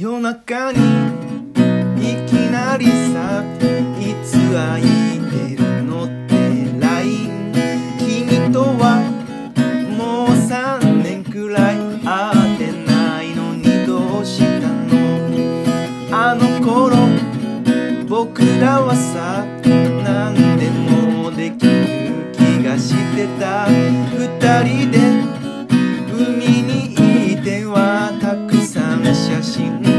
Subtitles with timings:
[0.00, 0.78] 夜中に
[1.98, 3.44] いきなりさ
[4.00, 4.82] いつ空い
[5.28, 6.32] てるのって
[6.80, 7.52] LINE
[7.98, 9.02] 君とは
[9.98, 14.88] もう3年くらい会ってないのにどうしたの？
[16.10, 16.96] あの頃
[18.08, 19.44] 僕らはさ
[20.02, 23.68] 何でもできる気がしてた。
[23.68, 24.98] 二人で
[26.10, 29.89] 海にいてはたくさん写真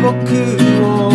[0.00, 0.12] 僕
[0.84, 1.10] を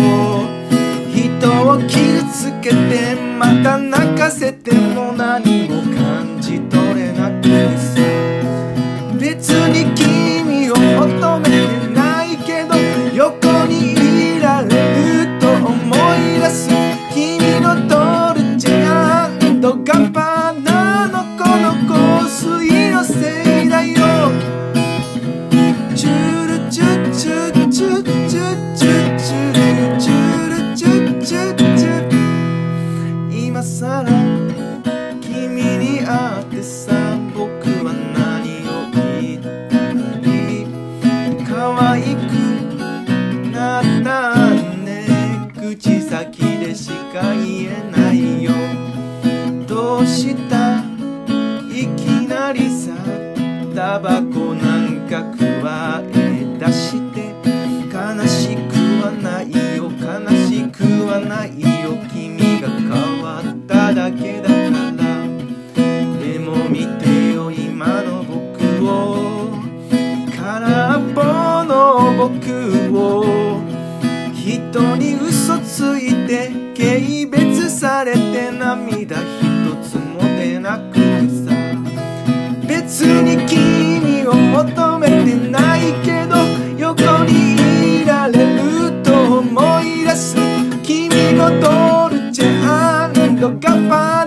[1.08, 7.94] 人を傷つけてまた泣かせても何も感じ取れなくてさ
[9.18, 10.03] 別に
[53.94, 57.32] タバコなんか加え出して
[57.92, 64.54] 悲しくはないよ悲しくはないよ君が変わっただけだか
[64.90, 65.04] ら。
[66.18, 68.34] でも見てよ今の僕
[68.84, 69.52] を。
[70.40, 71.22] 空っぽ
[71.62, 73.62] の僕を。
[74.34, 76.98] 人に嘘ついて軽
[77.30, 79.22] 蔑されて涙一
[79.88, 80.93] つも出なく
[84.26, 86.36] を求めてないけど
[86.78, 90.36] 横にいられると思い出す。
[90.82, 92.54] 君のドルチェ
[93.64, 94.23] ガッパ